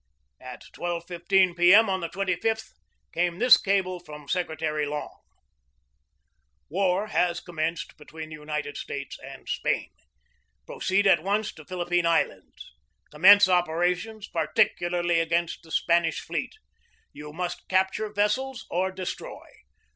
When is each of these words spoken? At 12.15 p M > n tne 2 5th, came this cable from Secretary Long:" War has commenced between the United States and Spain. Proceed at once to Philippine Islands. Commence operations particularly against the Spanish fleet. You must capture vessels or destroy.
At 0.41 0.63
12.15 0.73 1.55
p 1.55 1.75
M 1.75 1.87
> 1.87 1.87
n 1.87 1.99
tne 2.01 2.11
2 2.11 2.37
5th, 2.41 2.71
came 3.13 3.37
this 3.37 3.55
cable 3.55 3.99
from 3.99 4.27
Secretary 4.27 4.87
Long:" 4.87 5.21
War 6.69 7.05
has 7.09 7.39
commenced 7.39 7.97
between 7.97 8.29
the 8.29 8.33
United 8.37 8.77
States 8.77 9.19
and 9.23 9.47
Spain. 9.47 9.91
Proceed 10.65 11.05
at 11.05 11.21
once 11.21 11.53
to 11.53 11.63
Philippine 11.65 12.07
Islands. 12.07 12.73
Commence 13.11 13.47
operations 13.47 14.27
particularly 14.27 15.19
against 15.19 15.61
the 15.61 15.69
Spanish 15.69 16.19
fleet. 16.19 16.55
You 17.13 17.31
must 17.31 17.69
capture 17.69 18.11
vessels 18.11 18.65
or 18.71 18.91
destroy. 18.91 19.49